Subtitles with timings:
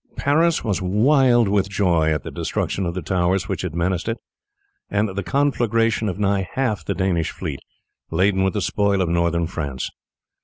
[0.15, 4.17] Paris was wild with joy at the destruction of the towers which had menaced it,
[4.89, 7.59] and the conflagration of nigh half the Danish fleet,
[8.09, 9.91] laden with the spoil of northern France.